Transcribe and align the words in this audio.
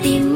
anh 0.00 0.04
tìm 0.04 0.29